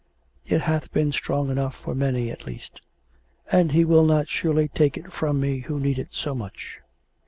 It 0.47 0.61
hath 0.61 0.91
been 0.91 1.11
strong 1.11 1.51
enough 1.51 1.75
for 1.75 1.93
many, 1.93 2.31
at 2.31 2.47
least; 2.47 2.81
and 3.51 3.71
He 3.71 3.85
will 3.85 4.03
not 4.03 4.29
surely 4.29 4.67
take 4.67 4.97
it 4.97 5.13
from 5.13 5.39
me 5.39 5.59
who 5.59 5.79
need 5.79 5.99
it 5.99 6.09
so 6.11 6.33
much. 6.33 6.79